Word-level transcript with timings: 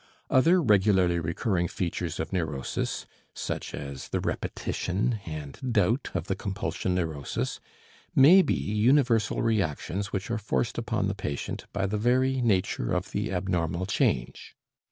Other 0.31 0.59
regularly 0.63 1.19
recurring 1.19 1.67
features 1.67 2.19
of 2.19 2.33
neurosis, 2.33 3.05
such 3.35 3.75
as 3.75 4.07
the 4.09 4.19
repetition 4.19 5.19
and 5.27 5.59
doubt 5.71 6.09
of 6.15 6.25
the 6.25 6.35
compulsion 6.35 6.95
neurosis, 6.95 7.59
may 8.15 8.41
be 8.41 8.55
universal 8.55 9.43
reactions 9.43 10.11
which 10.11 10.31
are 10.31 10.39
forced 10.39 10.79
upon 10.79 11.07
the 11.07 11.13
patient 11.13 11.67
by 11.71 11.85
the 11.85 11.99
very 11.99 12.41
nature 12.41 12.91
of 12.91 13.11
the 13.11 13.31
abnormal 13.31 13.85
change. 13.85 14.55